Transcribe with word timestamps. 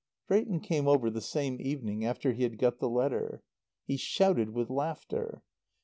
Drayton 0.27 0.61
came 0.61 0.87
over 0.87 1.11
the 1.11 1.21
same 1.21 1.57
evening 1.59 2.03
after 2.05 2.33
he 2.33 2.41
had 2.41 2.57
got 2.57 2.79
the 2.79 2.89
letter. 2.89 3.43
He 3.85 3.97
shouted 3.97 4.49
with 4.49 4.71
laughter. 4.71 5.43